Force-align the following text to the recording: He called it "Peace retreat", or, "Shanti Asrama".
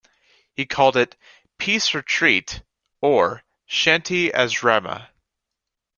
He 0.55 0.65
called 0.65 0.97
it 0.97 1.15
"Peace 1.59 1.93
retreat", 1.93 2.63
or, 3.01 3.43
"Shanti 3.69 4.31
Asrama". 4.33 5.09